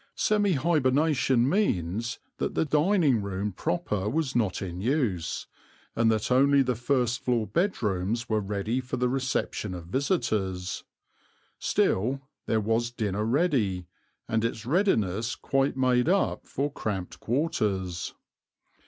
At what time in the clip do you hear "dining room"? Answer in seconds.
2.65-3.51